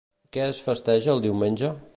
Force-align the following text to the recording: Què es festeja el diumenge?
Què 0.37 0.41
es 0.53 0.63
festeja 0.69 1.15
el 1.15 1.23
diumenge? 1.27 1.75